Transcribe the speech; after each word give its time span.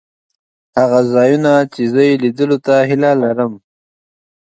هغه 0.79 0.99
ځایونه 1.13 1.51
چې 1.73 1.81
زه 1.93 2.01
یې 2.07 2.15
لیدلو 2.23 2.57
ته 2.65 2.75
هیله 2.89 3.11
لرم. 3.21 3.53